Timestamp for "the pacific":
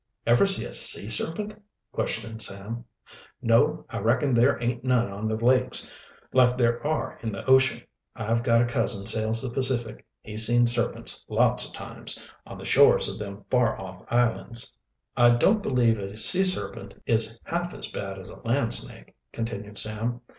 9.43-10.03